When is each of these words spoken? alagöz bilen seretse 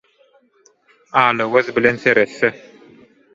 alagöz 1.23 1.69
bilen 1.75 2.01
seretse 2.07 2.53